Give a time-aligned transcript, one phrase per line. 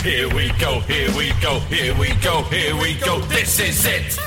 [0.00, 3.20] Here we go, here we go, here we go, here we go.
[3.20, 4.18] This is it.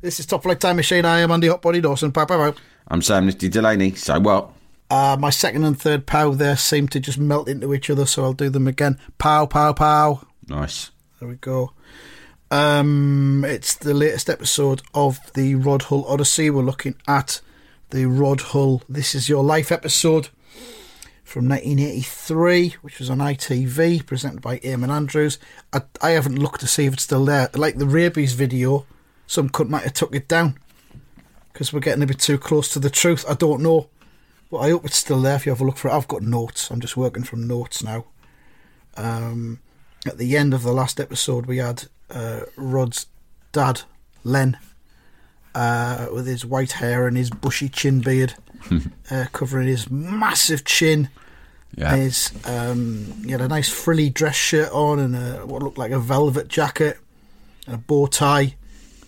[0.00, 1.04] This is Top Flight Time Machine.
[1.04, 2.10] I am Andy Hotbody Dawson.
[2.10, 2.58] Pow, pow, pow.
[2.88, 4.50] I'm Sam Nifty Delaney, so what?
[4.90, 8.24] Uh, my second and third pow there seem to just melt into each other, so
[8.24, 8.98] I'll do them again.
[9.18, 10.22] Pow, pow, pow.
[10.48, 10.90] Nice.
[11.20, 11.72] There we go.
[12.50, 16.50] Um, it's the latest episode of the Rod Hull Odyssey.
[16.50, 17.40] We're looking at
[17.90, 20.28] the Rod Hull This Is Your Life episode
[21.28, 25.38] from 1983, which was on ITV, presented by Eamon Andrews.
[25.74, 27.50] I, I haven't looked to see if it's still there.
[27.52, 28.86] Like the rabies video,
[29.26, 30.58] some cunt might have took it down
[31.52, 33.26] because we're getting a bit too close to the truth.
[33.28, 33.90] I don't know,
[34.50, 35.36] but I hope it's still there.
[35.36, 36.70] If you have a look for it, I've got notes.
[36.70, 38.06] I'm just working from notes now.
[38.96, 39.60] Um,
[40.06, 43.06] at the end of the last episode, we had uh, Rod's
[43.52, 43.82] dad,
[44.24, 44.58] Len,
[45.54, 48.34] uh, with his white hair and his bushy chin beard,
[49.10, 51.08] uh, covering his massive chin.
[51.76, 51.96] Yeah.
[51.96, 55.92] His, um, he had a nice frilly dress shirt on and a, what looked like
[55.92, 56.98] a velvet jacket
[57.66, 58.54] and a bow tie.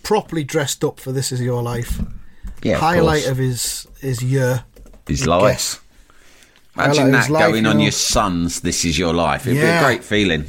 [0.03, 2.01] Properly dressed up for This Is Your Life.
[2.63, 3.31] Yeah, Highlight course.
[3.31, 4.63] of his his year.
[5.07, 5.83] His life.
[6.75, 7.83] Imagine that life, going you on know.
[7.83, 9.45] your son's This Is Your Life.
[9.45, 10.45] It'd be a great feeling.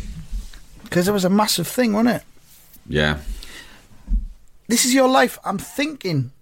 [0.84, 2.22] Because it was a massive thing, wasn't it?
[2.86, 3.18] Yeah.
[4.68, 5.38] This is your life.
[5.44, 6.32] I'm thinking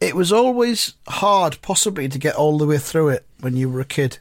[0.00, 3.80] it was always hard, possibly, to get all the way through it when you were
[3.80, 4.18] a kid.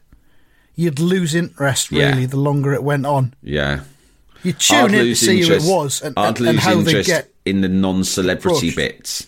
[0.76, 2.10] You'd lose interest, Yeah.
[2.10, 3.34] really, the longer it went on.
[3.44, 3.82] Yeah.
[4.44, 6.60] You I'd tune in to see interest- who it was and, I'd and, lose and
[6.60, 7.34] how they get.
[7.46, 8.76] in the non-celebrity approached.
[8.78, 9.28] bits.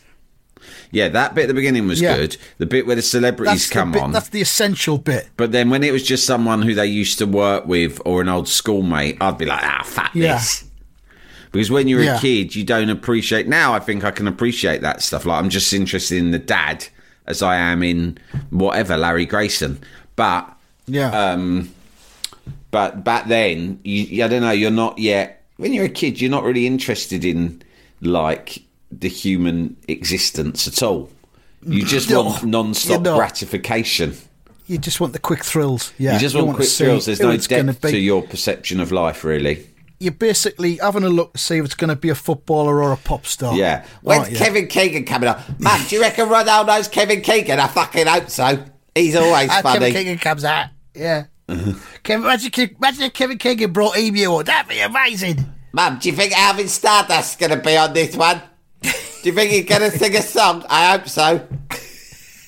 [0.93, 2.17] Yeah, that bit at the beginning was Yeah.
[2.17, 2.37] good.
[2.57, 4.11] The bit where the celebrities That's the, come bit, on.
[4.11, 5.29] that's the essential bit.
[5.37, 8.27] But then when it was just someone who they used to work with or an
[8.29, 10.35] old schoolmate, I'd be like, ah, fuck Yeah.
[10.35, 10.65] this.
[11.51, 12.17] Because when you're Yeah.
[12.17, 13.47] a kid, you don't appreciate.
[13.47, 15.25] Now I think I can appreciate that stuff.
[15.25, 16.85] Like I'm just interested in the dad
[17.27, 18.17] as I am in
[18.49, 19.79] whatever Larry Grayson.
[20.15, 20.49] But
[20.87, 21.09] Yeah.
[21.11, 21.69] um,
[22.71, 24.51] but back then, you, I don't know.
[24.51, 25.43] You're not yet.
[25.57, 27.61] When you're a kid, you're not really interested in
[28.01, 31.09] like the human existence at all.
[31.67, 34.15] You just No, want non-stop gratification.
[34.67, 35.93] you just want the quick thrills.
[35.99, 36.13] Yeah.
[36.13, 37.05] You just want, to quick thrills.
[37.05, 39.67] There's no depth to your perception of life, really.
[40.01, 42.91] You're basically having a look to see if it's going to be a footballer or
[42.91, 43.55] a pop star.
[43.55, 43.85] Yeah.
[44.01, 44.35] When's?
[44.37, 45.41] Kevin Keegan coming up?
[45.59, 47.59] Mum, do you reckon Ronaldo's Kevin Keegan?
[47.59, 48.63] I fucking hope so.
[48.95, 49.79] He's always Ah, funny.
[49.79, 50.67] Kevin Keegan comes out.
[50.95, 51.25] Yeah.
[52.03, 54.45] Kevin, imagine, imagine if Kevin Keegan brought Emu on.
[54.45, 55.45] That'd be amazing.
[55.71, 58.41] Mum, do you think Alvin Stardust's going to be on this one?
[58.81, 58.89] Do
[59.29, 60.65] you think he's going to sing a song?
[60.67, 61.47] I hope so.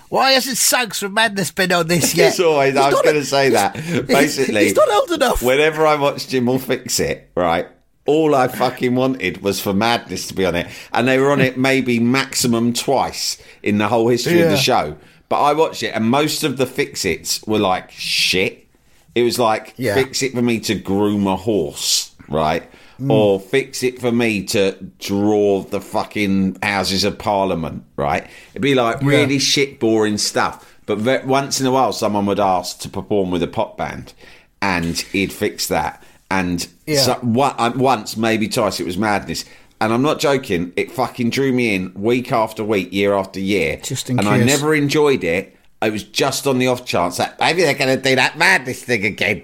[0.08, 2.28] Why hasn't Suggs from Madness been on this yet?
[2.28, 3.74] It's always, He's I was going to say that.
[4.06, 5.42] Basically, he's not old enough.
[5.42, 7.66] Whenever I watched Jim will fix it, right?
[8.06, 11.40] All I fucking wanted was for Madness to be on it, and they were on
[11.40, 14.96] it maybe maximum twice in the whole history of the show.
[15.28, 18.68] But I watched it, and most of the fix its were like shit.
[19.16, 19.94] It was like Yeah.
[19.94, 22.70] fix it for me to groom a horse, right?
[23.08, 28.26] Or fix it for me to draw the fucking Houses of Parliament, right?
[28.52, 30.64] It'd be like really shit, boring stuff.
[30.86, 34.14] But ve- once in a while, someone would ask to perform with a pop band,
[34.62, 36.02] and he'd fix that.
[36.30, 37.00] And Yeah.
[37.02, 39.44] so, one, uh, once, maybe twice, it was madness.
[39.80, 40.72] And I'm not joking.
[40.76, 43.78] It fucking drew me in week after week, year after year.
[43.82, 45.54] Just in and I never enjoyed it.
[45.82, 48.82] It was just on the off chance that Maybe they're going to do that madness
[48.82, 49.42] thing again.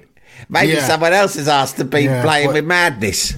[0.48, 0.86] Maybe Yeah.
[0.86, 3.34] someone else is asked to be Yeah, playing but- with madness.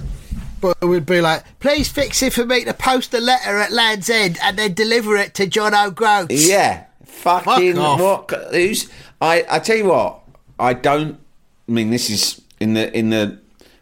[0.61, 3.71] But it would be like, please fix it for me to post a letter at
[3.71, 6.47] Land's End and then deliver it to John O'Groats.
[6.47, 7.99] Yeah, fucking off.
[8.29, 8.53] what?
[8.53, 8.89] Who's?
[9.21, 10.19] I I tell you what.
[10.59, 11.19] I don't.
[11.67, 13.39] I mean, this is in the in the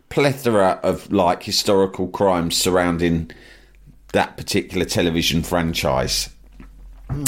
[0.09, 3.31] plethora of like historical crimes surrounding
[4.13, 6.29] that particular television franchise.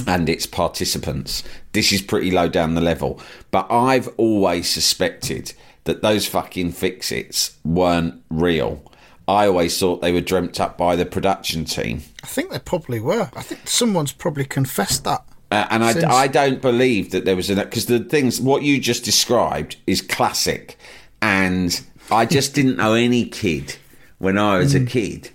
[0.07, 1.44] and its participants.
[1.74, 3.19] This is pretty low down the level.
[3.51, 5.53] But I've always suspected
[5.83, 8.81] that those fucking fix its weren't real.
[9.27, 12.04] I always thought they were dreamt up by the production team.
[12.24, 13.30] I think they probably were.
[13.36, 15.24] I think someone's probably confessed that.
[15.51, 18.62] Uh, and I, Since- I don't believe that there was an because the things what
[18.63, 20.77] you just described is classic,
[21.22, 21.80] and
[22.12, 23.77] I just didn't know any kid
[24.19, 24.83] when I was Mm.
[24.83, 25.30] a kid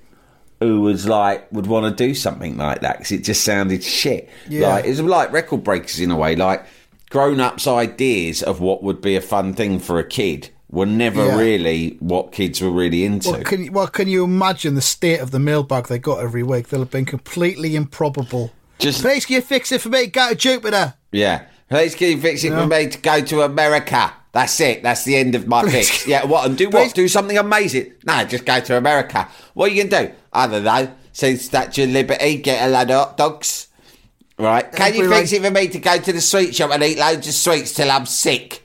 [0.60, 4.28] who was like would want to do something like that because it just sounded shit.
[4.48, 4.68] Yeah.
[4.68, 6.64] Like it was like record breakers in a way, like
[7.08, 11.26] grown ups' ideas of what would be a fun thing for a kid were never
[11.26, 11.36] Yeah.
[11.38, 13.30] really what kids were really into.
[13.30, 16.42] Well, can you, well, can you imagine the state of the mailbag they got every
[16.42, 16.68] week?
[16.68, 18.52] They'll have been completely improbable.
[18.78, 20.06] Just- please, can you fix it for me?
[20.06, 20.94] Go to Jupiter.
[21.12, 21.42] Yeah.
[21.68, 24.12] Please can you fix it for me to go to America?
[24.32, 24.82] That's it.
[24.82, 26.06] That's the end of my fix.
[26.06, 26.46] Yeah, what?
[26.46, 26.82] And do what?
[26.84, 27.92] Please- Do something amazing?
[28.06, 29.28] No, just go to America.
[29.54, 30.10] What are you to do?
[30.32, 30.88] I don't know.
[31.12, 33.66] See Statue of Liberty, get a load of hot dogs.
[34.38, 34.70] Right.
[34.72, 37.26] Can you fix it for me to go to the sweet shop and eat loads
[37.28, 38.62] of sweets till I'm sick?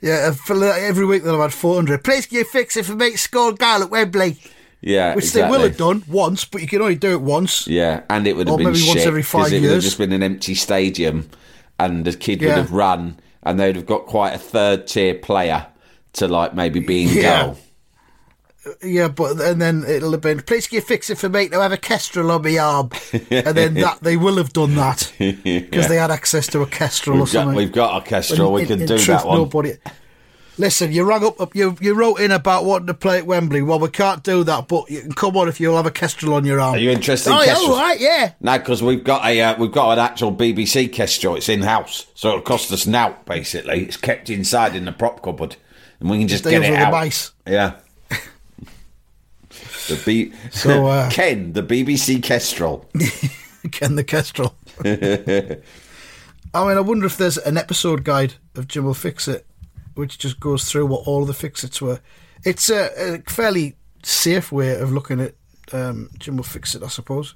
[0.00, 2.04] Yeah, uh, for every week they'll have had 400.
[2.04, 3.16] Please, can you fix it for me?
[3.16, 4.38] Score goal at Wembley.
[4.80, 5.14] Yeah.
[5.16, 7.66] Which they will have done once, but you can only do it once.
[7.66, 9.70] Yeah, and it would have Or been maybe once shit every five because it would
[9.72, 11.28] have just been an empty stadium,
[11.80, 15.66] and the kid would have run, and they'd have got quite a third tier player
[16.14, 17.42] to like maybe be in Yeah.
[17.46, 17.58] goal.
[18.82, 21.60] Yeah, but and then it'll have been, please, can you fix it for me to
[21.60, 22.90] have a kestrel on my arm?
[23.30, 27.16] and then that they will have done that because they had access to a kestrel
[27.16, 27.56] We've got, something.
[27.56, 28.52] we've got a kestrel.
[28.52, 29.38] We In- can in do truth, that one.
[29.38, 29.74] Nobody.
[30.60, 33.62] Listen, you rang up, you you wrote in about wanting to play at Wembley.
[33.62, 36.34] Well, we can't do that, but you can come on if you'll have a kestrel
[36.34, 36.74] on your arm.
[36.74, 37.70] Are you interested in Oh, yeah, kestrels?
[37.70, 38.32] all right, yeah.
[38.40, 41.36] No, because we've got a uh, we've got an actual BBC kestrel.
[41.36, 43.24] It's in house, so it'll cost us nout.
[43.24, 45.54] Basically, it's kept inside in the prop cupboard,
[46.00, 46.90] and we can just get it out.
[46.90, 47.30] mice.
[47.46, 47.74] Yeah.
[49.88, 52.88] The B- So, uh, Ken, the BBC kestrel.
[53.72, 54.54] Ken the kestrel.
[56.54, 59.46] I mean, I wonder if there's an episode guide of Jim will fix it,
[59.94, 62.00] which just goes through what all the fix-its were.
[62.44, 65.34] It's a, a fairly safe way of looking at
[65.72, 67.34] um, Jim will fix it, I suppose,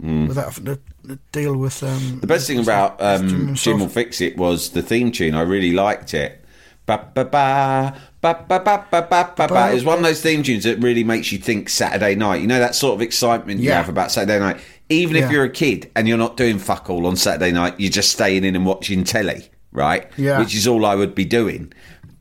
[0.00, 1.82] without having to deal with.
[1.82, 2.20] Um.
[2.20, 5.34] The best thing about um, Jim Jim, will fix it was the theme tune.
[5.34, 6.44] I really liked it.
[6.88, 9.76] Ba ba ba ba ba ba ba ba ba ba.
[9.76, 12.40] It one of those theme tunes that really makes you think Saturday night.
[12.40, 13.76] You know that sort of excitement you Yeah.
[13.76, 14.56] have about Saturday night.
[14.88, 15.32] Even if Yeah.
[15.32, 18.42] you're a kid and you're not doing fuck all on Saturday night, you're just staying
[18.42, 20.06] in and watching telly, right?
[20.16, 20.38] Yeah.
[20.38, 21.74] Which is all I would be doing.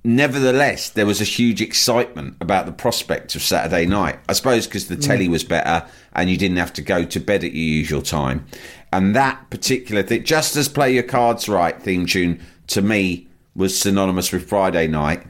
[0.03, 4.19] Nevertheless, there was a huge excitement about the prospect of Saturday night.
[4.27, 5.07] I suppose because the mm.
[5.07, 8.45] telly was better and you didn't have to go to bed at your usual time.
[8.91, 13.27] And that particular thing, just as Play Your Cards Right theme tune, to me,
[13.57, 15.25] was synonymous with Friday night.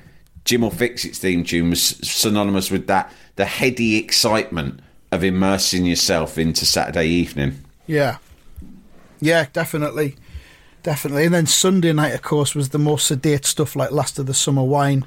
[0.46, 4.80] Jim will fix its theme tune was synonymous with that, the heady excitement
[5.12, 7.64] of immersing yourself into Saturday evening.
[7.88, 8.18] Yeah.
[9.20, 10.16] Yeah, definitely.
[10.84, 11.26] Definitely.
[11.26, 14.34] And then Sunday night, of course, was the more sedate stuff like Last of the
[14.34, 15.06] Summer Wine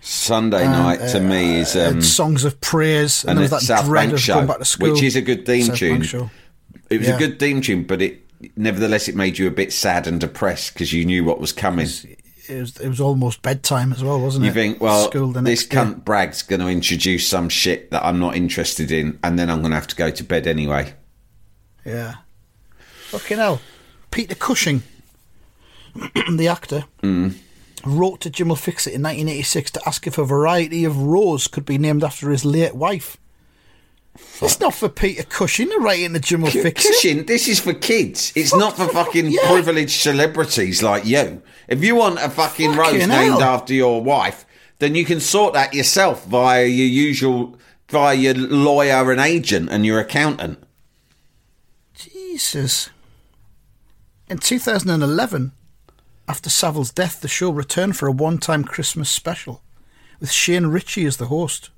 [0.00, 1.74] Sunday night to me is.
[1.74, 3.22] Um, and Songs of Praise.
[3.24, 4.92] And, and there was that South dread Bank of show, going back to school.
[4.92, 6.02] which is a good theme South tune.
[6.90, 7.16] It was Yeah.
[7.16, 8.24] a good theme tune, but it
[8.56, 11.88] nevertheless it made you a bit sad and depressed because you knew what was coming.
[12.48, 14.54] It was, it was almost bedtime as well, wasn't You it?
[14.54, 15.76] You think, well, School the this day.
[15.76, 19.58] cunt Bragg's going to introduce some shit that I'm not interested in, and then I'm
[19.60, 20.94] going to have to go to bed anyway.
[21.84, 22.14] Yeah.
[23.08, 23.60] Fucking hell.
[24.10, 24.82] Peter Cushing,
[26.30, 27.34] the actor, Mm.
[27.84, 31.46] wrote to Jim will Fix It in 1986 to ask if a variety of rose
[31.48, 33.16] could be named after his late wife.
[34.40, 37.58] It's not for Peter Cushing to write in to Jim will Fix Cushing, this is
[37.58, 38.32] for kids.
[38.36, 39.40] It's not for fucking yeah.
[39.46, 41.42] privileged celebrities like you.
[41.66, 44.46] If you want a fucking, Fucking rose named after your wife,
[44.78, 47.58] then you can sort that yourself via your usual,
[47.88, 50.62] via your lawyer and agent and your accountant.
[51.94, 52.90] Jesus.
[54.30, 55.52] In 2011,
[56.28, 59.62] after Savile's death, the show returned for a one time Christmas special
[60.20, 61.70] with Shane Richie as the host.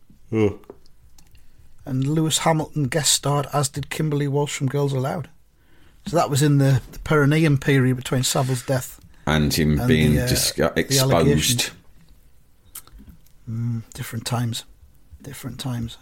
[1.85, 5.29] And Lewis Hamilton guest starred, as did Kimberley Walsh from Girls Aloud.
[6.07, 9.01] So that was in the, the perineum period between Savile's death.
[9.27, 11.13] And him And being the, uh, exposed.
[11.13, 11.71] allegations.
[13.95, 14.65] Different times.
[15.23, 15.99] Different times.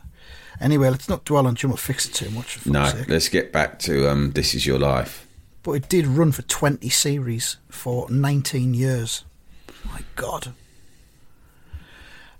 [0.60, 2.64] Anyway, let's not dwell on Jim will fix it too much.
[2.66, 5.26] No, let's get back to um, This Is Your Life.
[5.62, 9.24] But it did run for 20 series for 19 years.
[9.84, 10.52] My God.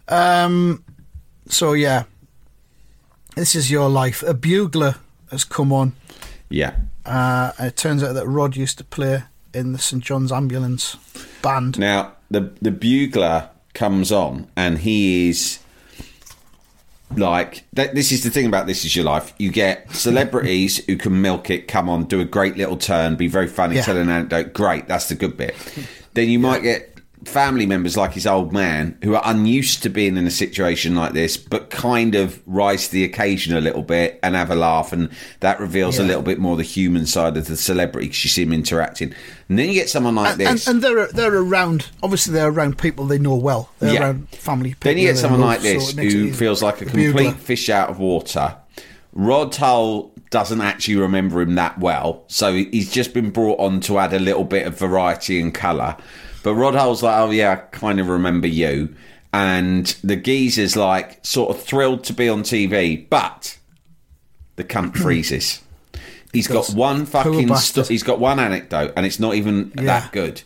[0.09, 0.85] Um.
[1.49, 2.05] So, yeah.
[3.39, 4.25] This is your life.
[4.25, 4.97] A bugler
[5.31, 5.93] has come on.
[6.49, 6.75] Yeah.
[7.07, 9.23] Uh, it turns out that Rod used to play
[9.55, 10.97] in the St John's Ambulance
[11.41, 11.79] band.
[11.79, 15.61] Now, the, the bugler comes on and he is
[17.17, 19.33] like th- this is the thing about this is your life.
[19.39, 23.29] You get celebrities who can milk it, come on, do a great little turn, be
[23.29, 23.83] very funny, Yeah.
[23.83, 24.53] tell an anecdote.
[24.53, 25.55] Great, that's the good bit.
[26.15, 30.17] then you might get family members like his old man who are unused to being
[30.17, 34.19] in a situation like this, but kind of rise to the occasion a little bit
[34.23, 35.11] and have a laugh, and
[35.41, 38.43] that reveals a little bit more the human side of the celebrity because you see
[38.43, 39.13] him interacting.
[39.49, 40.67] And then you get someone like and, and, this.
[40.67, 41.89] and they're they're around.
[42.03, 43.71] Obviously, they're around people they know well.
[43.79, 44.01] They're Yeah.
[44.03, 44.71] around family.
[44.71, 47.33] People Then you get someone like this it who feels like a complete bugler.
[47.33, 48.57] fish out of water.
[49.13, 53.99] Rod Hull doesn't actually remember him that well, so he's just been brought on to
[53.99, 55.97] add a little bit of variety and colour.
[56.49, 58.95] But Rod Hull's like, oh yeah, I kind of remember you.
[59.35, 63.59] And the geezer's like, sort of thrilled to be on TV, but
[64.57, 65.61] the cunt freezes.
[66.33, 67.55] He's got one fucking.
[67.57, 69.83] Sto- he's got one anecdote, and it's not even Yeah.
[69.85, 70.41] that good.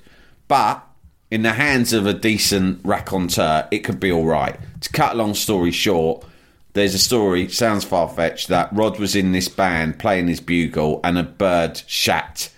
[0.48, 0.84] But
[1.30, 4.58] in the hands of a decent raconteur, it could be all right.
[4.80, 6.24] To cut a long story short,
[6.72, 7.48] there's a story.
[7.48, 11.80] Sounds far fetched that Rod was in this band playing his bugle, and a bird
[11.86, 12.48] shat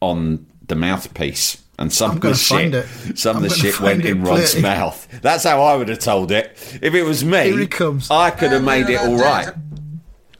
[0.00, 1.61] on the mouthpiece.
[1.78, 4.62] And some I'm of the shit, some I'm of the shit went in Rod's it.
[4.62, 5.08] mouth.
[5.22, 6.52] That's how I would have told it.
[6.82, 8.10] If it was me, Here he comes.
[8.10, 9.48] I could have made it all right.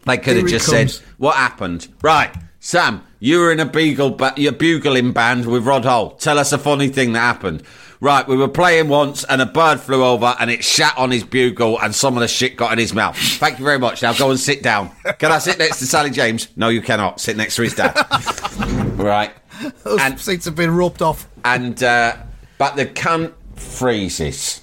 [0.04, 4.34] They could have just said, "What happened?" Right, Sam, you were in a beagle, ba-
[4.36, 6.10] your bugling band with Rod Hull.
[6.12, 7.62] Tell us a funny thing that happened.
[8.00, 11.22] Right, we were playing once, and a bird flew over, and it shat on his
[11.22, 13.16] bugle, and some of the shit got in his mouth.
[13.16, 14.02] Thank you very much.
[14.02, 14.90] Now go and sit down.
[15.20, 16.48] Can I sit next to Sally James?
[16.56, 17.20] No, you cannot.
[17.20, 17.94] Sit next to his dad.
[18.96, 19.30] right,
[19.84, 21.28] Those and- seats have been roped off.
[21.44, 22.16] and uh,
[22.58, 24.62] but the cunt freezes.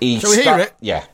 [0.00, 0.74] He Shall we hear it?
[0.80, 1.04] Yeah.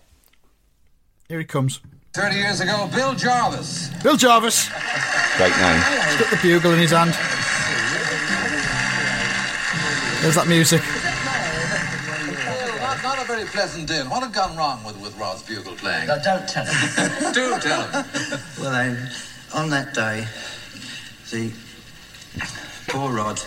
[1.28, 1.80] Here he comes.
[2.14, 3.90] 30 years ago, Bill Jarvis.
[4.02, 4.68] Bill Jarvis.
[5.36, 5.76] Great name.
[6.08, 7.12] He's got the bugle in his hand.
[10.22, 10.82] There's that music.
[12.48, 14.10] Well, not, not a very pleasant din.
[14.10, 16.08] What had gone wrong with, with Rod's bugle playing?
[16.08, 17.32] No, don't tell him.
[17.32, 18.04] Do tell him.
[18.60, 19.10] well, then,
[19.54, 20.26] on that day,
[21.30, 21.52] the
[22.88, 23.40] poor Rod,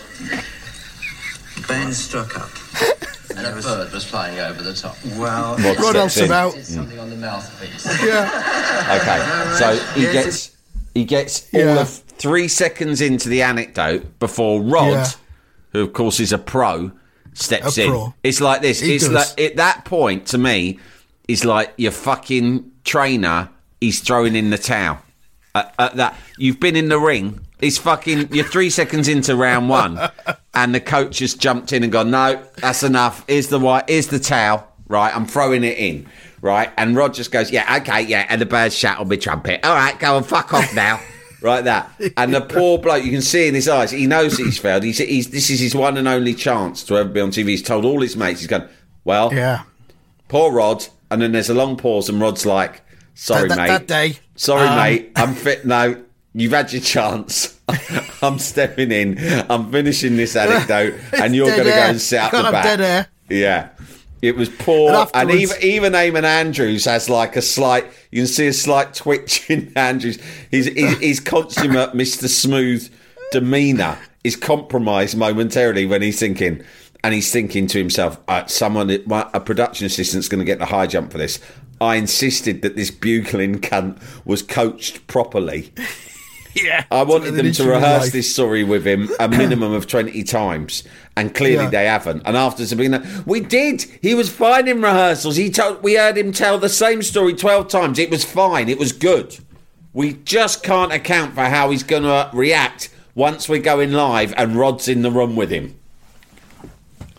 [1.68, 2.50] Ben struck up.
[3.34, 4.94] And a bird was flying over the top.
[5.16, 6.24] Well, Rod Rod helps steps in.
[6.26, 6.52] him out.
[6.52, 7.86] Did something on the mouthpiece.
[8.04, 8.28] Yeah.
[9.00, 10.56] Okay, so he Yes, gets
[10.92, 15.06] he gets all of three seconds into the anecdote before Rod, Yeah.
[15.72, 16.92] who of course is a pro,
[17.32, 17.88] steps A in.
[17.88, 18.14] pro.
[18.22, 18.80] It's like this.
[18.80, 19.14] He it's does.
[19.14, 20.78] like at that point to me,
[21.26, 23.48] is like your fucking trainer.
[23.80, 24.98] He's throwing in the towel.
[25.54, 27.40] At, at that you've been in the ring.
[27.62, 28.34] It's fucking.
[28.34, 29.98] You're three seconds into round one,
[30.52, 32.10] and the coach has jumped in and gone.
[32.10, 33.24] No, that's enough.
[33.28, 33.88] Here's the white.
[33.88, 34.68] Here's the towel.
[34.88, 36.06] Right, I'm throwing it in.
[36.42, 39.64] Right, and Rod just goes, yeah, okay, yeah, and the bird shat on my trumpet.
[39.64, 41.00] All right, go and fuck off now.
[41.40, 41.90] Right, that.
[42.16, 44.84] And the poor bloke, you can see in his eyes, he knows that he's failed.
[44.84, 47.48] He's, he's, this is his one and only chance to ever be on TV.
[47.48, 48.68] He's told all his mates, he's gone,
[49.02, 49.64] well, Yeah.
[50.28, 50.86] poor Rod.
[51.10, 52.82] And then there's a long pause, and Rod's like,
[53.14, 53.68] sorry, That- that- mate.
[53.68, 55.10] that day, Sorry, um, mate.
[55.16, 55.64] I'm fit.
[55.66, 56.00] No,
[56.34, 57.60] you've had your chance.
[58.22, 59.18] I'm stepping in.
[59.50, 63.08] I'm finishing this anecdote, and you're going to go and sit up Can't the back.
[63.28, 63.70] Yeah.
[64.22, 67.86] It was poor, And and, even even Eamon Andrews has like a slight.
[68.12, 70.18] You can see a slight twitch in Andrews.
[70.48, 72.28] His his, his consummate Mr.
[72.28, 72.88] Smooth
[73.32, 76.62] demeanour is compromised momentarily when he's thinking,
[77.02, 80.86] and he's thinking to himself, uh, "Someone, a production assistant's going to get the high
[80.86, 81.40] jump for this."
[81.80, 85.72] I insisted that this bugling cunt was coached properly.
[86.62, 86.84] Yeah.
[86.90, 88.12] I wanted them to to rehearse relive.
[88.12, 90.82] this story with him a minimum of 20 times.
[91.16, 91.70] And clearly Yeah.
[91.70, 92.22] they haven't.
[92.24, 93.82] And after Sabina, we did.
[94.02, 95.36] He was fine in rehearsals.
[95.36, 97.98] He told, we heard him tell the same story 12 times.
[97.98, 98.68] It was fine.
[98.68, 99.38] It was good.
[99.92, 104.56] We just can't account for how he's going to react once we're going live and
[104.56, 105.74] Rod's in the room with him.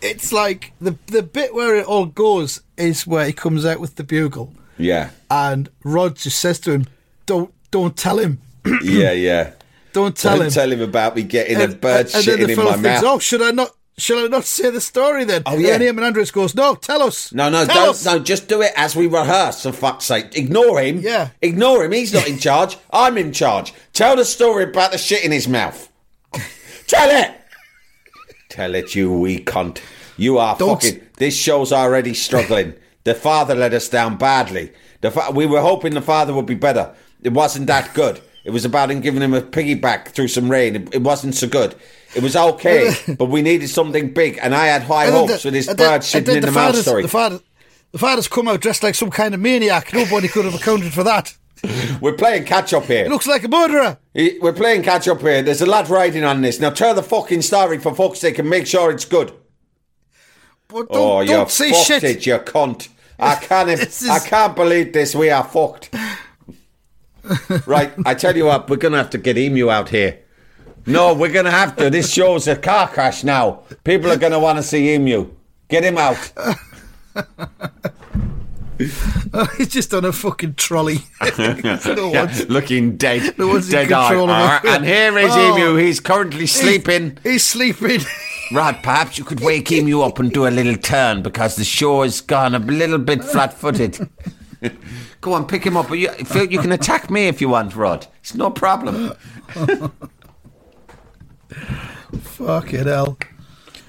[0.02, 3.94] It's like the the bit where it all goes is where he comes out with
[3.96, 5.10] the bugle, Yeah.
[5.30, 6.86] and Rod just says to him,
[7.24, 8.38] "Don't don't tell him,
[8.82, 9.52] yeah, yeah.
[9.92, 12.46] don't tell him Don't him." tell him about me getting a bird and, and shitting
[12.46, 13.02] the in my mouth.
[13.04, 13.70] "Oh, should I not?
[13.96, 15.74] Should I not say the story then?" Oh, yeah.
[15.74, 17.32] And Eamon Andrews goes, "No, tell us.
[17.32, 17.88] No, no, tell don't.
[17.90, 19.62] us." No, just do it as we rehearse.
[19.62, 20.98] For fuck's sake, ignore him.
[21.00, 21.28] Yeah.
[21.42, 21.92] ignore him.
[21.92, 22.76] He's not in charge.
[22.92, 23.72] I'm in charge.
[23.92, 25.88] Tell the story about the shit in his mouth.
[26.86, 27.30] Tell it.
[28.50, 29.78] Tell it, you wee cunt.
[30.16, 31.00] You are Don't- fucking.
[31.16, 32.74] This show's already struggling.
[33.04, 34.72] the father let us down badly.
[35.00, 36.94] The fa- we were hoping the father would be better.
[37.22, 38.20] It wasn't that good.
[38.44, 40.76] It was about him giving him a piggyback through some rain.
[40.76, 41.74] It, it wasn't so good.
[42.14, 45.54] It was okay, but we needed something big, and I had high hopes the- with
[45.54, 47.02] this bird shitting then in the, mouth father's- story.
[47.02, 47.40] The father,
[47.92, 49.92] the father's come out dressed like some kind of maniac.
[49.92, 51.34] Nobody could have accounted for that.
[52.02, 53.04] We're playing catch up here.
[53.04, 53.96] He looks like a murderer.
[54.12, 55.42] He- We're playing catch up here.
[55.42, 56.60] There's a lad riding on this.
[56.60, 59.32] Now tell the fucking story for fuck's sake and make sure it's good.
[60.68, 62.04] But don't, oh, you don't say fucked shit.
[62.04, 62.88] it, you cunt.
[63.18, 64.02] I can't.
[64.10, 65.14] I can't believe this.
[65.14, 65.94] We are fucked.
[67.66, 70.18] Right, I tell you what, we're gonna have to get Emu out here.
[70.86, 71.88] No, we're gonna have to.
[71.90, 73.62] This show's a car crash now.
[73.84, 75.30] People are gonna want to see Emu.
[75.68, 76.32] Get him out.
[79.32, 80.98] Oh, he's just on a fucking trolley.
[81.38, 84.14] no Yeah, looking dead, No one's in dead eye.
[84.14, 84.74] of him.
[84.74, 85.56] And here is Oh.
[85.56, 85.76] Emu.
[85.76, 87.18] He's currently sleeping.
[87.22, 88.00] He's sleeping.
[88.52, 92.02] Rod, perhaps you could wake Emu up and do a little turn because the show
[92.02, 94.08] has gone a little bit flat-footed.
[95.20, 95.88] Go on, pick him up.
[95.88, 98.06] But you, Phil, you can attack me if you want, Rod.
[98.20, 99.12] It's no problem.
[102.20, 103.18] Fucking hell.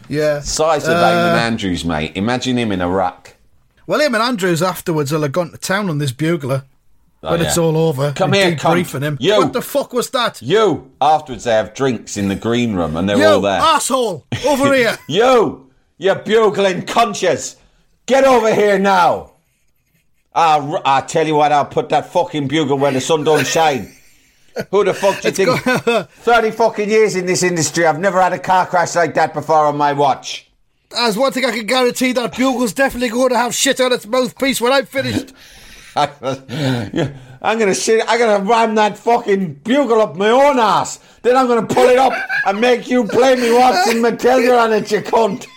[0.08, 0.40] Yeah.
[0.42, 2.12] Size of Uh, Andrews, mate.
[2.16, 3.36] Imagine him in a ruck.
[3.88, 6.64] Well, him and Andrews afterwards will have gone to town on this bugler
[7.22, 8.14] when Oh, it's all over.
[8.14, 8.84] Come here, cunt.
[8.84, 9.18] debriefing him.
[9.20, 9.38] You.
[9.38, 10.42] What the fuck was that?
[10.42, 13.60] You, afterwards they have drinks in the green room and they're you all there.
[13.60, 14.98] asshole over here.
[15.08, 17.58] You, you bugling conscious.
[18.06, 19.32] Get over here now.
[20.36, 23.92] I'll, i tell you what, I'll put that fucking bugle where the sun don't shine.
[24.70, 26.08] Who the fuck do you think?
[26.08, 29.66] 30 fucking years in this industry, I've never had a car crash like that before
[29.66, 30.50] on my watch.
[30.90, 34.06] There's one thing I can guarantee: that bugle's definitely going to have shit on its
[34.06, 35.34] mouthpiece when I'm finished.
[35.96, 41.00] I'm gonna shit, I'm gonna ram that fucking bugle up my own ass.
[41.22, 42.14] Then I'm gonna pull it up
[42.46, 45.48] and make you play me Waltzing Matilda on it, you cunt.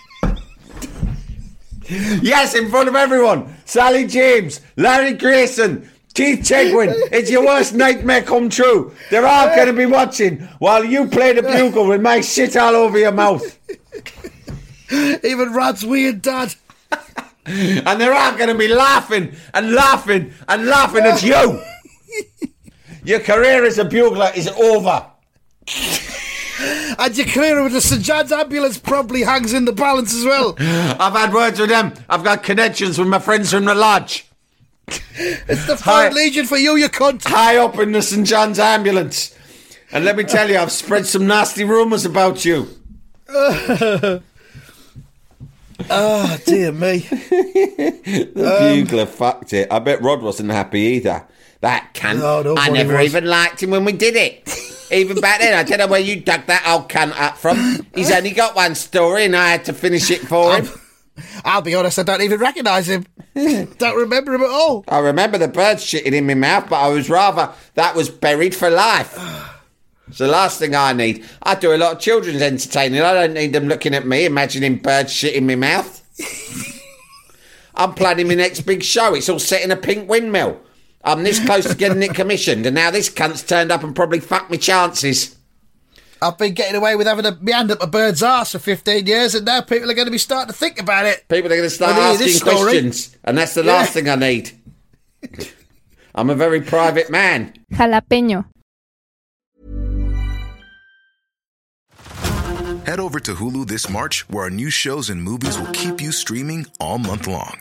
[1.89, 3.57] Yes, in front of everyone.
[3.65, 6.93] Sally James, Larry Grayson, Keith Chegwin.
[7.13, 8.93] It's your worst nightmare come true.
[9.11, 12.99] They're all gonna be watching while you play the bugle with my shit all over
[12.99, 13.59] your mouth.
[14.91, 16.55] Even Rad's weird dad.
[17.51, 21.63] And they're all going to be laughing and laughing and laughing at you.
[23.05, 25.07] Your career as a bugler is over.
[26.61, 30.57] And your career with the St John's ambulance probably hangs in the balance as well.
[30.59, 31.93] I've had words with them.
[32.09, 34.27] I've got connections with my friends from the lodge.
[35.21, 35.77] It's the.
[35.77, 37.25] Third Legion for you, you cunt.
[37.25, 38.25] High up in the St.
[38.27, 39.37] John's ambulance.
[39.91, 42.69] And let me tell you, I've spread some nasty rumours about you.
[43.29, 44.21] Oh,
[46.47, 46.99] dear me.
[46.99, 49.73] The um, bugler fucked it.
[49.73, 51.27] I bet Rod wasn't happy either.
[51.61, 52.19] That cunt.
[52.19, 54.49] No, I never even liked him when we did it.
[54.91, 57.87] Even back then, I don't know where you dug that old cunt up from.
[57.95, 60.69] He's only got one story, and I had to finish it for him.
[61.45, 63.05] I'll be honest, I don't even recognise him.
[63.35, 64.85] don't remember him at all.
[64.89, 68.55] I remember the bird shitting in my mouth, but I was rather that was buried
[68.55, 69.17] for life.
[70.09, 71.27] It's the last thing I need.
[71.43, 73.03] I do a lot of children's entertaining.
[73.03, 76.03] I don't need them looking at me, imagining birds shitting in my mouth.
[77.75, 79.15] I'm planning my next big show.
[79.15, 80.63] It's all set in a pink windmill.
[81.05, 84.21] I'm this close to getting it commissioned, and now this cunt's turned up and probably
[84.21, 85.37] fucked me chances.
[86.21, 89.07] I've been getting away with having a me hand up a bird's ass for 15
[89.07, 91.25] years, and now people are going to be starting to think about it.
[91.29, 93.73] People are going to start Well, asking questions, and that's the Yeah.
[93.75, 94.51] last thing I need.
[96.15, 97.53] I'm a very private man.
[97.73, 98.47] Jalapeño.
[102.85, 106.11] Head over to Hulu this March, where our new shows and movies will keep you
[106.11, 107.61] streaming all month long.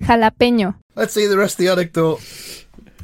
[0.00, 0.74] Jalapeño.
[0.94, 2.20] Let's see the rest of the anecdote.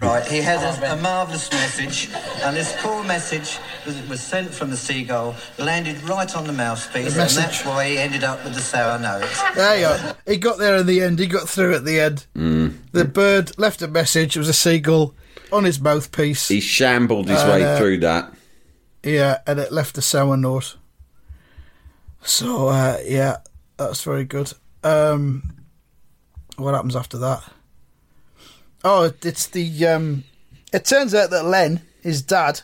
[0.02, 2.10] Right, he had a, a marvellous message,
[2.42, 7.14] and this poor message was, was sent from the seagull, landed right on the mouthpiece,
[7.14, 9.26] The and that's why he ended up with the sour note.
[9.54, 10.12] There you go.
[10.26, 11.18] He got there in the end.
[11.18, 12.26] He got through at the end.
[12.92, 14.36] The bird left a message.
[14.36, 15.14] It was a seagull
[15.50, 16.46] on his mouthpiece.
[16.48, 18.34] He shambled his And, way uh, through that.
[19.02, 20.76] Yeah, and it left a sour note.
[22.20, 23.38] So, uh, yeah,
[23.78, 24.52] that's very good.
[24.84, 25.55] Um,
[26.56, 27.42] what happens after that?
[28.84, 29.86] Oh, it's the.
[29.86, 30.24] Um,
[30.72, 32.60] it turns out that Len, his dad,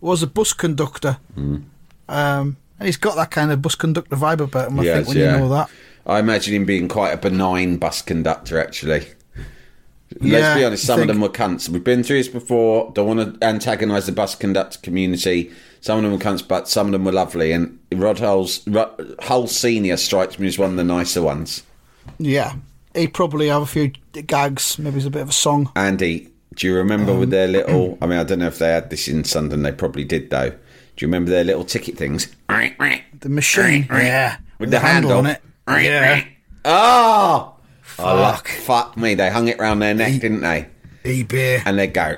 [0.00, 1.18] was a bus conductor.
[1.36, 5.08] Um, and he's got that kind of bus conductor vibe about him, I think, Yes,
[5.08, 5.32] when yeah.
[5.32, 5.70] you know that.
[6.06, 9.06] I imagine him being quite a benign bus conductor, actually.
[10.20, 11.68] Let's be honest, some of them were cunts.
[11.68, 12.92] We've been through this before.
[12.94, 15.50] Don't want to antagonise the bus conductor community.
[15.80, 17.50] Some of them were cunts, but some of them were lovely.
[17.52, 21.64] And Rod Hull's, Rod, Hull Senior strikes me as one of the nicer ones.
[22.18, 22.54] Yeah,
[22.96, 24.78] he probably have a few gags.
[24.78, 25.70] Maybe it's a bit of a song.
[25.76, 27.98] Andy, do you remember Um, with their little?
[28.02, 29.64] I mean, I don't know if they had this in Sunderland.
[29.64, 30.50] They probably did, though.
[30.50, 30.56] Do
[31.04, 32.28] you remember their little ticket things?
[32.48, 35.12] The machine, yeah, With the handle.
[35.12, 35.42] on it.
[35.68, 36.24] Yeah,
[36.64, 37.54] Oh,
[37.98, 38.48] I love, Fuck.
[38.48, 39.14] fuck me!
[39.14, 40.66] They hung it round their neck, didn't they?
[41.04, 41.62] eBay.
[41.64, 42.16] And they'd go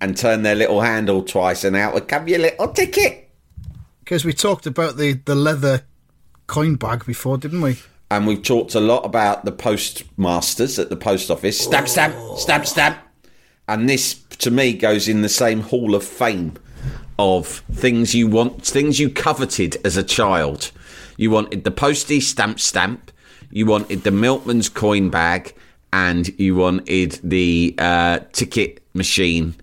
[0.00, 3.30] and turn their little handle twice, and out would come your little ticket.
[4.00, 5.82] Because we talked about the the leather
[6.46, 7.78] coin bag before, didn't we?
[8.14, 11.58] And we've talked a lot about the postmasters at the post office.
[11.58, 12.98] Stamp, stamp, stamp, stamp.
[13.66, 16.52] And this, to me, goes in the same hall of fame
[17.18, 20.70] of things you want, things you coveted as a child.
[21.16, 23.10] You wanted the postie stamp, stamp.
[23.50, 25.52] You wanted the milkman's coin bag,
[25.92, 29.56] and you wanted the uh, ticket machine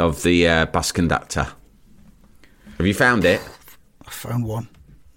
[0.00, 1.46] of the uh, bus conductor.
[2.78, 3.40] Have you found it?
[4.04, 4.68] I found one.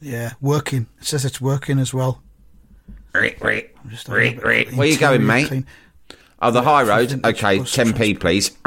[0.02, 0.88] Yeah, working.
[1.00, 2.22] It says it's working as well.
[3.90, 4.44] Just a little bit
[4.78, 5.48] Where you going, mate?
[5.48, 5.66] clean.
[6.42, 7.26] Oh, the high road.
[7.26, 8.58] Okay, bus 10p, please.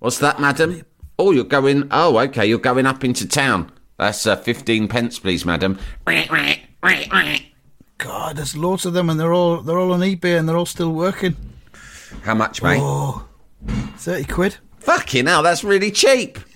[0.00, 0.82] What's that, madam?
[1.18, 1.86] Oh, you're going.
[1.90, 3.70] Oh, okay, you're going up into town.
[3.98, 5.78] That's uh, 15 pence, please, madam.
[7.98, 10.64] God, there's loads of them, and they're all they're all on eBay, and they're all
[10.66, 11.36] still working.
[12.22, 12.80] How much, mate?
[12.80, 13.28] Oh,
[13.98, 14.56] 30 quid.
[14.78, 16.38] Fucking hell, that's really cheap.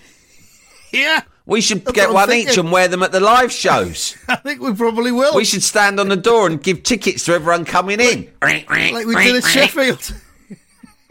[0.93, 4.17] Yeah, We should That's get one each and wear them at the live shows.
[4.29, 5.35] I think we probably will.
[5.37, 8.31] we should stand on the door and give tickets to everyone coming in.
[8.41, 8.67] like
[9.07, 10.15] we did at Sheffield.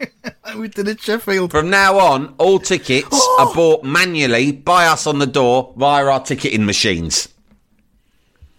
[0.44, 1.52] like we did at Sheffield.
[1.52, 3.46] From now on, all tickets Oh.
[3.48, 7.28] are bought manually by us on the door via our ticketing machines.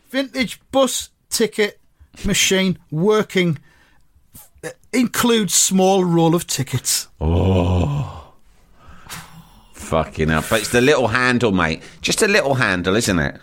[0.10, 1.80] Vintage bus ticket
[2.24, 3.58] machine working
[4.64, 7.10] uh, includes small roll of tickets.
[9.86, 10.46] Fucking up.
[10.50, 11.82] But it's the little handle, mate.
[12.02, 13.40] Just a little handle, isn't it?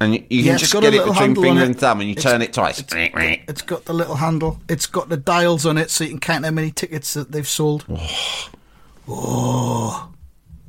[0.00, 1.66] And you, you Yeah, can just get it between finger it.
[1.66, 2.82] and thumb and you It's- turn it twice.
[2.90, 4.60] It's got the little handle.
[4.68, 7.48] It's got the dials on it, so you can count how many tickets that they've
[7.48, 7.84] sold.
[7.88, 8.50] Oh,
[9.08, 10.12] oh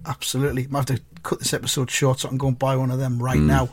[0.06, 0.67] absolutely!
[0.74, 3.00] I have to cut this episode short so I can go and buy one of
[3.00, 3.47] them right hmm.
[3.47, 3.69] now.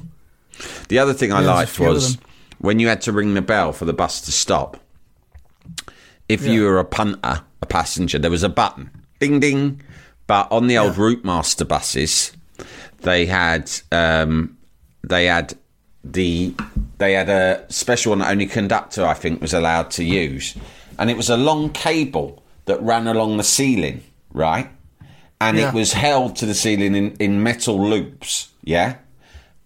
[0.88, 2.18] The other thing I Yeah, liked was
[2.58, 4.78] when you had to ring the bell for the bus to stop.
[6.28, 9.80] If you were a punter, a passenger, there was a button, ding ding.
[10.28, 12.32] But on the old Route Master buses,
[13.00, 14.56] they had um,
[15.02, 15.54] they had
[16.04, 16.54] the
[16.98, 20.54] they had a special one that only conductor I think was allowed to use,
[20.98, 24.68] and it was a long cable that ran along the ceiling, right?
[25.40, 25.68] And Yeah.
[25.68, 28.96] it was held to the ceiling in, in metal loops, yeah.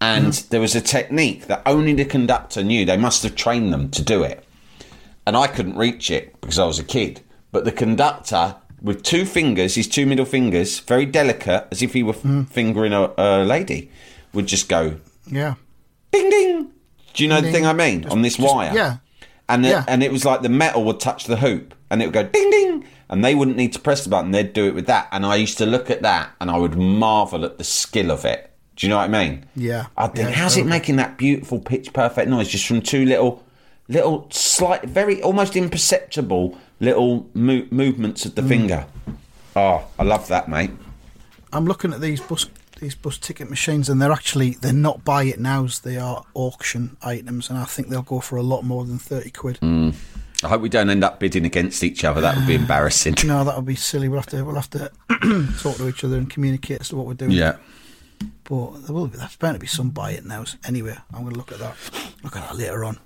[0.01, 0.49] And Mm-hmm.
[0.51, 2.85] there was a technique that only the conductor knew.
[2.85, 4.45] They must have trained them to do it
[5.27, 7.21] and I couldn't reach it because I was a kid.
[7.53, 12.03] But the conductor, with two fingers, his two middle fingers, very delicate, as if he
[12.03, 12.49] were Mm.
[12.49, 13.91] fingering a, a lady,
[14.33, 15.55] would just go Yeah,
[16.11, 16.69] ding ding.
[17.15, 18.03] Do you know the thing I mean?
[18.03, 18.97] Just- On this just- wire, yeah.
[19.49, 19.85] And the, Yeah.
[19.87, 22.51] and it was like the metal would touch the hoop, and it would go ding
[22.51, 25.09] ding, and they wouldn't need to press the button; they'd do it with that.
[25.13, 28.25] And I used to look at that, and I would marvel at the skill of
[28.25, 28.51] it.
[28.77, 29.45] Do you know what I mean?
[29.55, 29.87] Yeah.
[29.99, 33.43] I'd think, Yeah, how's it making that beautiful pitch perfect noise just from two little,
[33.89, 38.27] little slight, very almost imperceptible little mo- movements Mm.
[38.27, 38.87] of the finger?
[39.57, 40.71] Oh, I love that, mate.
[41.53, 42.47] I'm looking at these bus
[42.81, 45.81] these bus ticket machines, and they're actually they're not buy it nows.
[45.81, 49.31] They are auction items, and I think they'll go for a lot more than thirty
[49.31, 49.59] quid.
[50.45, 52.21] I hope we don't end up bidding against each other.
[52.21, 53.15] That would be embarrassing.
[53.25, 54.09] No, that would be silly.
[54.09, 54.91] We'll have to we'll have to
[55.63, 57.31] talk to each other and communicate as to what we're doing.
[57.31, 57.57] Yeah.
[58.45, 60.57] But there will be there's bound to be some buy it nows.
[60.65, 61.77] Anyway, I'm going to look at that.
[62.25, 62.99] Look at that later on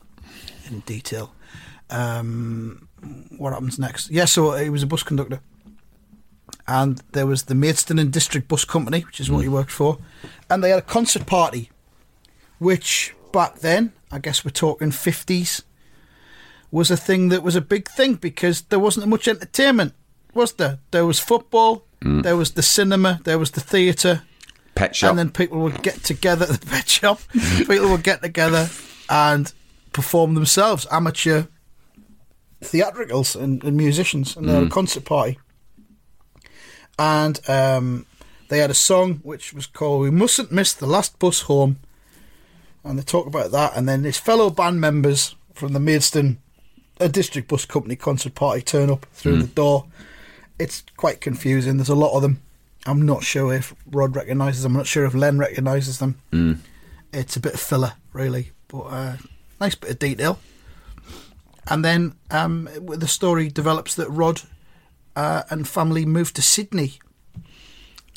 [0.71, 1.33] in detail.
[1.91, 2.86] Um,
[3.39, 4.11] what happens next?
[4.11, 5.41] Yeah, so uh, he was a bus conductor,
[6.67, 9.53] and there was the Maidstone and District Bus Company, which is what he mm.
[9.53, 9.99] worked for,
[10.51, 11.71] and they had a concert party,
[12.59, 15.63] which back then, I guess we're talking fifties,
[16.71, 19.95] was a thing that was a big thing because there wasn't much entertainment,
[20.35, 20.79] was there?
[20.91, 22.23] There was football, mm.
[22.23, 24.23] there was the cinema, there was the theatre.
[24.75, 25.11] Pet shop.
[25.11, 27.21] And then people would get together at the pet shop.
[27.33, 28.69] people would get together
[29.09, 29.53] and
[29.93, 31.45] perform themselves, amateur
[32.61, 35.39] theatricals and, and musicians, and they had a concert party.
[36.99, 38.07] And um,
[38.49, 41.79] they had a song which was called "We Mustn't Miss the Last Bus Home,"
[42.85, 43.77] and they talk about that.
[43.77, 46.39] And then his fellow band members from the Maidstone
[46.99, 49.85] a district bus company concert party turn up through the door.
[50.59, 51.77] It's quite confusing.
[51.77, 52.41] There's a lot of them.
[52.87, 54.73] I'm not sure if Rod recognises them.
[54.73, 56.19] I'm not sure if Len recognises them.
[57.13, 59.17] It's a bit of filler, really, but uh,
[59.61, 60.39] nice bit of detail.
[61.69, 64.43] And then um, the story develops that Rod
[65.15, 66.95] uh, and family moved to Sydney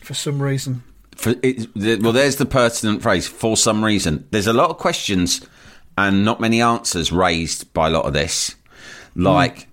[0.04, 0.84] for some reason.
[1.16, 1.68] For it,
[2.02, 3.28] well, there's the pertinent phrase.
[3.28, 5.46] For some reason, there's a lot of questions
[5.98, 8.56] and not many answers raised by a lot of this.
[9.16, 9.68] Like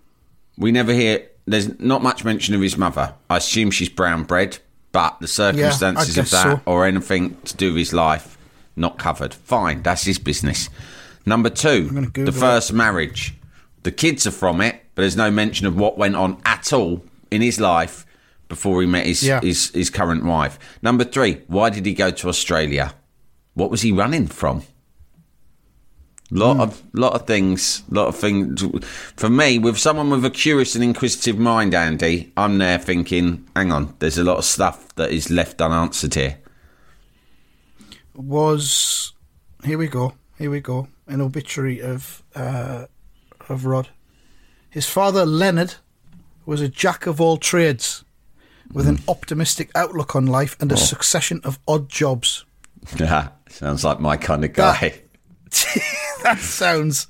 [0.59, 1.29] we never hear.
[1.45, 3.15] There's not much mention of his mother.
[3.31, 4.59] I assume she's brown bread,
[4.91, 6.61] but the circumstances of that so.
[6.67, 8.37] or anything to do with his life
[8.75, 9.33] not covered.
[9.33, 10.69] Fine, that's his business.
[11.25, 13.35] Number two, the first marriage.
[13.87, 17.05] The kids are from it, but there's no mention of what went on at all
[17.31, 18.05] in his life
[18.49, 19.41] before he met his Yeah.
[19.41, 20.59] his, his current wife.
[20.83, 22.95] Number three, why did he go to Australia?
[23.55, 24.65] What was he running from?
[26.33, 28.65] Lot of lot of things, lot of things.
[29.15, 33.71] For me, with someone with a curious and inquisitive mind, Andy, I'm there thinking, hang
[33.71, 36.39] on, there's a lot of stuff that is left unanswered here.
[38.17, 39.13] Was
[39.63, 40.89] here we go, here we go.
[41.07, 42.87] An obituary of uh,
[43.51, 43.89] of Rod.
[44.71, 45.75] His father Leonard
[46.45, 48.05] was a jack of all trades,
[48.73, 52.45] with an optimistic outlook on life and a succession of odd jobs.
[52.97, 55.01] Yeah, sounds like my kind of guy.
[56.23, 57.09] that sounds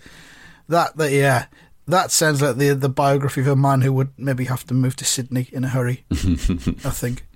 [0.69, 1.47] that that yeah
[1.87, 4.97] that sounds like the the biography of a man who would maybe have to move
[4.97, 6.05] to Sydney in a hurry.
[6.11, 7.27] I think.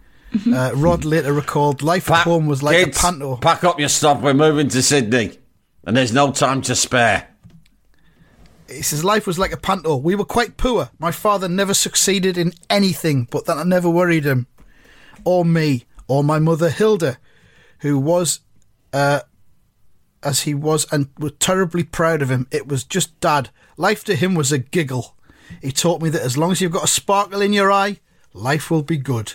[0.50, 3.88] Uh, Rod later recalled, "Life at home was like Kids, a panto." Pack up your
[3.90, 4.22] stuff.
[4.22, 5.38] We're moving to Sydney,
[5.84, 7.28] and there's no time to spare.
[8.70, 9.96] He says life was like a panto.
[9.96, 10.90] We were quite poor.
[10.98, 14.46] My father never succeeded in anything, but that never worried him,
[15.24, 17.18] or me, or my mother Hilda,
[17.80, 18.40] who was,
[18.92, 19.20] uh,
[20.22, 22.46] as he was, and were terribly proud of him.
[22.50, 23.50] It was just dad.
[23.76, 25.16] Life to him was a giggle.
[25.61, 27.98] He taught me that as long as you've got a sparkle in your eye,
[28.33, 29.35] life will be good.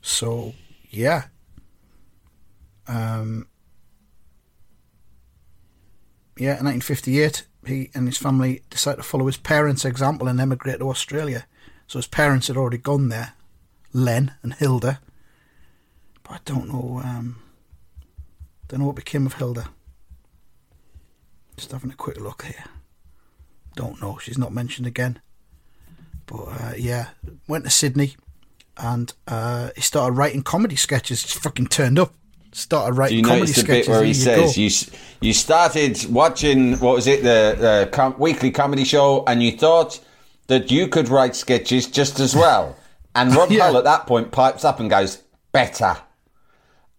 [0.00, 0.54] So,
[0.88, 1.24] yeah.
[2.86, 3.48] Um,
[6.38, 10.90] yeah, 1958, he and his family decided to follow his parents' example and emigrate to
[10.90, 11.46] Australia.
[11.86, 13.34] So his parents had already gone there,
[13.92, 15.00] Len and Hilda.
[16.22, 17.00] But I don't know.
[17.02, 17.42] Um,
[18.68, 19.68] don't know what became of Hilda.
[21.56, 22.64] Just having a quick look here.
[23.74, 24.18] Don't know.
[24.18, 25.20] She's not mentioned again.
[26.26, 27.08] But uh, yeah,
[27.48, 28.16] went to Sydney,
[28.76, 31.22] and uh, he started writing comedy sketches.
[31.22, 32.12] Just fucking turned up.
[32.52, 33.86] Started Do writing you comedy notice the sketches.
[33.86, 34.60] bit where he you says go.
[34.62, 34.70] you
[35.28, 40.00] you started watching what was it the, the com- weekly comedy show and you thought
[40.46, 42.74] that you could write sketches just as well,
[43.14, 43.64] and Rod Yeah.
[43.64, 45.96] Hull at that point pipes up and goes better.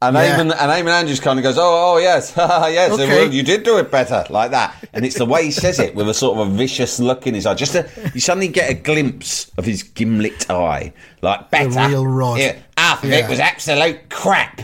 [0.01, 0.37] And Yeah.
[0.37, 0.51] Eamon, and
[0.87, 3.07] Eamon Andrews kind of goes, oh, oh yes, yes, Okay.
[3.07, 4.73] well, you did do it better, like that.
[4.93, 7.33] And it's the way he says it with a sort of a vicious look in
[7.33, 7.53] his eye.
[7.55, 11.87] Just a, you suddenly get a glimpse of his gimlet eye, like better.
[11.89, 12.39] real Rod.
[12.39, 13.25] Yeah, ah, half of Yeah.
[13.25, 14.61] it was absolute crap.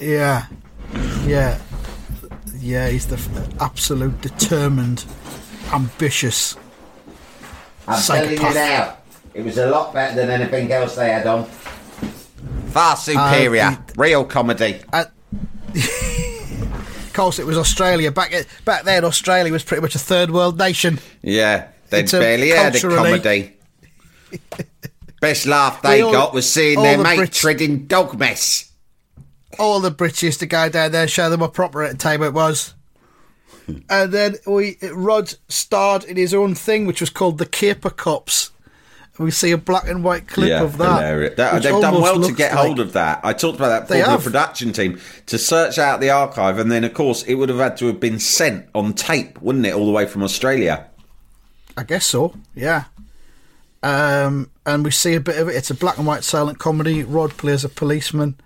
[0.00, 0.46] Yeah,
[1.26, 1.58] yeah,
[2.60, 2.88] yeah.
[2.88, 5.04] He's the f- absolute determined,
[5.72, 6.56] ambitious.
[7.86, 8.96] I'm telling you now,
[9.34, 11.44] it was a lot better than anything else they had on.
[12.70, 14.80] Far superior, Uh, real comedy.
[14.92, 15.10] Of
[17.14, 19.04] course, it was Australia back at, back then.
[19.04, 21.00] Australia was pretty much a third world nation.
[21.22, 23.56] Yeah, they barely had a comedy.
[25.20, 28.67] Best laugh they all- got was seeing their the mate Brits- treading dog mess.
[29.58, 32.22] All the Brits used to go down there show them how proper at the time
[32.22, 32.74] it was.
[33.90, 38.50] and then we Rod starred in his own thing, which was called the Caper Cops.
[39.16, 40.96] And we see a black and white clip of that.
[41.00, 41.36] hilarious.
[41.36, 43.20] That- they've done well to get like- hold of that.
[43.24, 46.84] I talked about that before the production team to search out the archive, and then
[46.84, 49.86] of course it would have had to have been sent on tape, wouldn't it, all
[49.86, 50.86] the way from Australia?
[51.76, 52.34] I guess so.
[52.54, 52.84] Yeah.
[53.82, 55.54] Um, and we see a bit of it.
[55.56, 57.02] It's a black and white silent comedy.
[57.04, 58.36] Rod plays a policeman,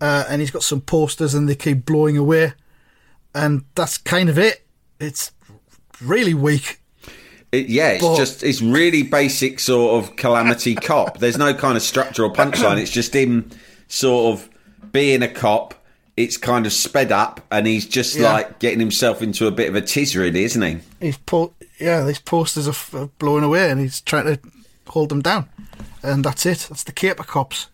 [0.00, 2.52] uh, and he's got some posters, and they keep blowing away.
[3.34, 4.66] And that's kind of it.
[4.98, 5.32] It's
[6.02, 6.80] really weak.
[7.52, 11.18] It, yeah, it's But- just it's really basic sort of calamity cop.
[11.18, 12.78] There's no kind of structure or punchline.
[12.78, 13.50] It's just him
[13.88, 14.48] sort of
[14.92, 15.74] being a cop.
[16.16, 18.32] It's kind of sped up, and he's just Yeah.
[18.32, 20.78] like getting himself into a bit of a tiz, really, isn't he?
[21.00, 24.38] He's po- yeah, these posters are, f- are blowing away, and he's trying to
[24.88, 25.48] hold them down.
[26.02, 26.66] And that's it.
[26.68, 27.68] That's the caper cops.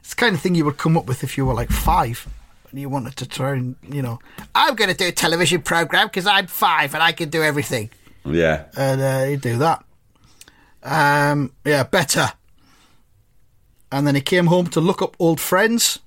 [0.00, 2.26] It's the kind of thing you would come up with if you were like five
[2.70, 4.18] and you wanted to try and you know,
[4.54, 7.90] I'm going to do a television program because I'm five and I can do everything.
[8.24, 8.64] Yeah.
[8.76, 9.84] and uh, he'd do that.
[10.82, 12.32] Um, yeah, better.
[13.92, 15.98] And then he came home to look up old friends,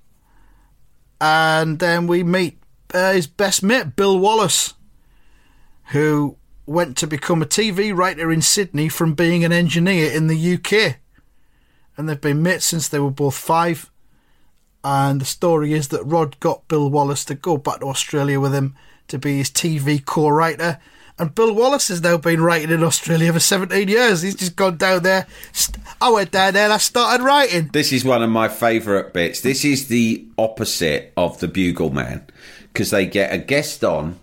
[1.20, 2.58] and then we meet
[2.94, 4.74] uh, his best mate, Bill Wallace,
[5.92, 10.54] who went to become a TV writer in Sydney from being an engineer in the
[10.54, 10.98] UK.
[11.98, 13.90] And they've been mates since they were both five.
[14.84, 18.54] And the story is that Rod got Bill Wallace to go back to Australia with
[18.54, 18.76] him
[19.08, 20.80] to be his TV co-writer,
[21.20, 24.24] And Bill Wallace has now been writing in Australia for 17 years.
[24.24, 25.28] He's just gone down there.
[26.02, 27.70] I went down there and I started writing.
[27.72, 29.42] This is one of my favourite bits.
[29.42, 32.26] This is the opposite of the Bugle Man
[32.72, 34.20] because they get a guest on.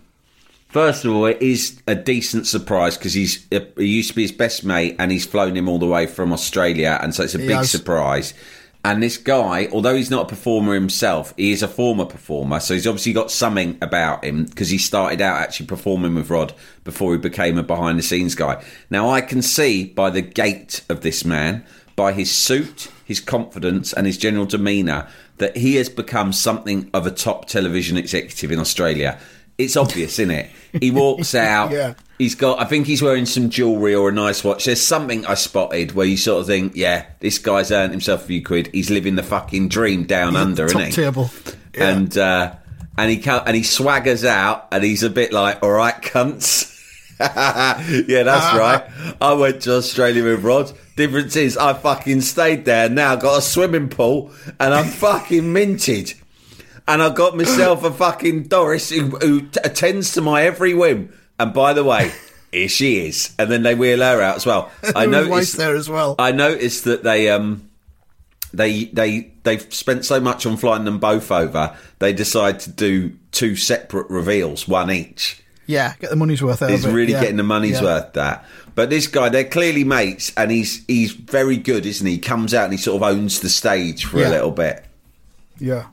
[0.70, 4.22] First of all, it is a decent surprise because he's uh, he used to be
[4.22, 7.34] his best mate and he's flown him all the way from Australia, and so it's
[7.34, 7.70] a He big has.
[7.70, 8.34] surprise.
[8.82, 12.72] And this guy, although he's not a performer himself, he is a former performer, so
[12.72, 16.54] he's obviously got something about him because he started out actually performing with Rod
[16.84, 18.64] before he became a behind the scenes guy.
[18.88, 21.62] Now I can see by the gait of this man,
[21.94, 27.06] by his suit, his confidence, and his general demeanour that he has become something of
[27.06, 29.18] a top television executive in Australia.
[29.64, 30.50] It's obvious, isn't it?
[30.80, 31.70] He walks out.
[31.70, 31.94] Yeah.
[32.18, 32.60] He's got.
[32.60, 34.66] I think he's wearing some jewellery or a nice watch.
[34.66, 38.26] There's something I spotted where you sort of think, yeah, this guy's earned himself a
[38.26, 38.68] few quid.
[38.74, 40.92] He's living the fucking dream down under, isn't he?
[40.92, 41.30] table.
[41.74, 41.88] Yeah.
[41.88, 42.54] And uh,
[42.98, 46.68] and he co- and he swaggers out, and he's a bit like, all right, cunts.
[47.20, 49.14] yeah, that's right.
[49.20, 50.72] I went to Australia with Rod.
[50.96, 52.88] Difference is, I fucking stayed there.
[52.88, 56.14] Now got a swimming pool, and I'm fucking minted.
[56.92, 61.12] And I got myself a fucking Doris who, who t- attends to my every whim.
[61.38, 62.12] And by the way,
[62.52, 63.34] here she is.
[63.38, 64.70] And then they wheel her out as well.
[64.96, 66.16] I noticed there as well.
[66.18, 67.70] I noticed that they um
[68.52, 71.76] they they they've spent so much on flying them both over.
[72.00, 75.42] They decide to do two separate reveals, one each.
[75.66, 76.94] yeah, get the money's worth out He's of it.
[76.94, 77.20] really yeah.
[77.20, 77.84] getting the money's Yeah.
[77.84, 78.44] worth that.
[78.74, 82.14] But this guy, they're clearly mates, and he's he's very good, isn't he?
[82.14, 84.84] He comes out and he sort of owns the stage for a little bit.
[85.58, 85.86] Yeah.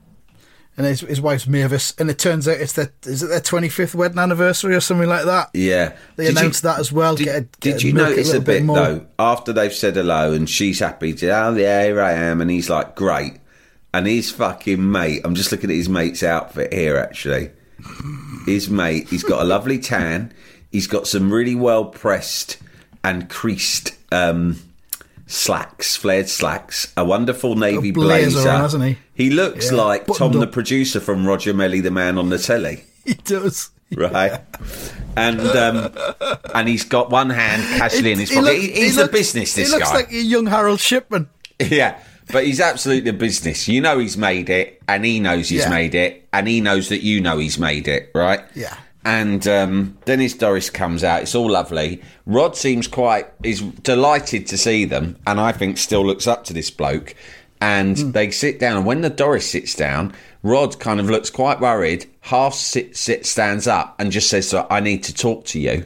[0.77, 3.67] And his, his wife's Mavis, and it turns out it's their is it their twenty
[3.67, 5.49] fifth wedding anniversary or something like that.
[5.55, 7.15] Yeah, They Did you- announced that as well.
[7.15, 8.75] Did, Get a- did you it a a bit bit more.
[8.77, 12.51] though after they've said hello and she's happy to oh yeah here I am and
[12.51, 13.39] he's like great
[13.91, 17.49] and his fucking mate I'm just looking at his mate's outfit here actually
[18.45, 20.31] his mate he's got a lovely tan
[20.71, 22.57] he's got some really well pressed
[23.03, 24.59] and creased um,
[25.27, 28.97] slacks flared slacks a wonderful navy a blazer blazer hasn't he?
[29.13, 29.77] he looks Yeah.
[29.77, 33.69] like Tom Buttoned the producer from Roger Mellie the man on the telly He does.
[33.95, 34.41] right?
[35.15, 35.93] And um,
[36.53, 38.55] and he's got one hand casually in his pocket.
[38.55, 39.53] He- he he's looks- a business.
[39.55, 41.29] This He looks guy, like a young Harold Shipman.
[41.59, 41.97] yeah.
[42.29, 43.69] But he's absolutely a business.
[43.69, 45.69] You know he's made it, and he knows he's Yeah.
[45.69, 48.41] made it, and he knows that you know he's made it, right?
[48.53, 48.75] Yeah.
[49.09, 51.21] And um, Dennis Doris comes out.
[51.21, 52.01] It's all lovely.
[52.25, 56.53] Rod seems quite is delighted to see them, and I think still looks up to
[56.53, 57.15] this bloke.
[57.61, 58.11] And Hmm.
[58.11, 58.75] they sit down.
[58.75, 62.05] And when the Doris sits down, Rod kind of looks quite worried.
[62.19, 65.59] Half sit, sit stands up and just says, to her, "I need to talk to
[65.59, 65.85] you."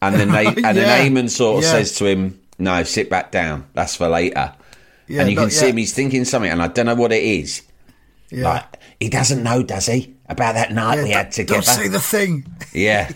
[0.00, 0.72] And then they and Yeah.
[0.74, 1.72] then Eamonn sort of Yeah.
[1.72, 3.64] says to him, "No, sit back down.
[3.74, 4.52] That's for later."
[5.08, 5.76] Yeah, and you can see him.
[5.76, 7.62] He's thinking something, and I don't know what it is.
[8.30, 8.44] Yeah.
[8.44, 8.64] Like
[9.00, 11.62] he doesn't know, does he, about that night Yeah, we had together?
[11.62, 12.46] Don't say the thing.
[12.72, 13.10] Yeah.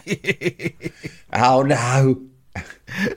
[1.33, 2.23] oh no.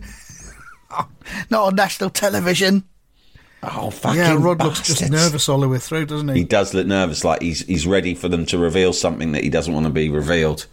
[1.50, 2.84] Not on national television.
[3.64, 4.20] Oh fucking.
[4.20, 6.40] yeah, Rod looks just nervous all the way through, doesn't he?
[6.40, 9.50] He does look nervous, like he's he's ready for them to reveal something that he
[9.50, 10.68] doesn't want to be revealed.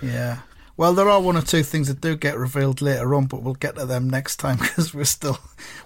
[0.00, 0.40] Yeah.
[0.76, 3.54] Well, there are one or two things that do get revealed later on, but we'll
[3.54, 5.38] get to them next time because we're still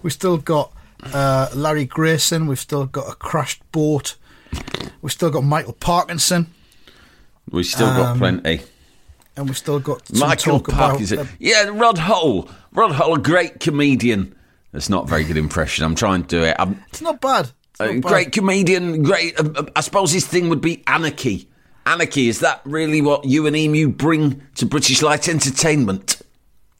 [0.03, 0.71] we've still got
[1.03, 4.15] uh, Larry Grayson, we've still got a crashed boat,
[5.05, 6.47] we've still got Michael Parkinson,
[7.51, 8.61] We've still got Um, plenty.
[9.37, 11.19] and we've still got Michael talk about, Parkinson.
[11.19, 12.49] uh, yeah, Rod Hull.
[12.73, 14.33] Rod Hull, a great comedian.
[14.71, 15.85] That's not a very good impression.
[15.85, 16.55] I'm trying to do it.
[16.57, 17.51] I'm, it's not bad.
[17.69, 18.01] It's not bad.
[18.01, 19.03] great comedian.
[19.03, 19.39] Great.
[19.39, 21.47] Uh, uh, I suppose his thing would be anarchy.
[21.85, 26.19] Anarchy is that really what you and Emu bring to British light entertainment?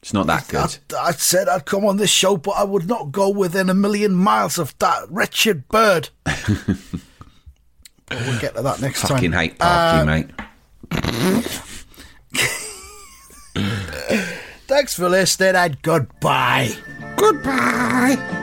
[0.02, 0.78] It's not that good.
[0.98, 3.74] I, I said I'd come on this show, but I would not go within a
[3.74, 6.08] million miles of that wretched bird.
[8.08, 9.50] But we'll get to that next Fucking time.
[9.50, 10.30] Fucking hate Parky, Uh, mate.
[14.68, 16.70] Thanks for listening and goodbye.
[17.16, 18.42] Goodbye.